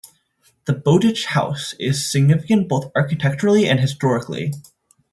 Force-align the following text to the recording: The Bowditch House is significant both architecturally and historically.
The 0.65 0.73
Bowditch 0.73 1.25
House 1.27 1.75
is 1.77 2.11
significant 2.11 2.67
both 2.67 2.91
architecturally 2.95 3.69
and 3.69 3.79
historically. 3.79 4.51